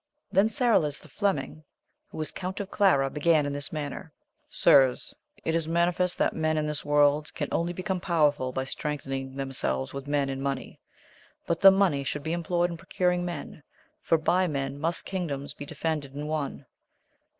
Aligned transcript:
Then 0.31 0.49
Serolys 0.49 0.97
the 0.99 1.07
Fleming, 1.07 1.63
who 2.07 2.17
was 2.17 2.31
Count 2.31 2.59
of 2.59 2.71
Clara, 2.71 3.07
began 3.11 3.45
in 3.45 3.53
this 3.53 3.71
manner: 3.71 4.11
Sirs, 4.49 5.13
it 5.45 5.53
is 5.53 5.67
manifest 5.67 6.17
that 6.17 6.33
men 6.35 6.57
in 6.57 6.65
this 6.65 6.83
world 6.83 7.31
can 7.35 7.47
only 7.51 7.71
become 7.71 7.99
powerful 7.99 8.51
by 8.51 8.63
strengthening 8.63 9.35
themselves 9.35 9.93
with 9.93 10.07
men 10.07 10.27
and 10.27 10.41
money; 10.41 10.79
but 11.45 11.61
the 11.61 11.69
money 11.69 12.03
should 12.03 12.23
be 12.23 12.33
employed 12.33 12.71
in 12.71 12.77
procuring 12.77 13.23
men, 13.23 13.61
for 13.99 14.17
by 14.17 14.47
men 14.47 14.79
must 14.79 15.05
kingdoms 15.05 15.53
be 15.53 15.67
defended 15.67 16.15
and 16.15 16.27
won. 16.27 16.65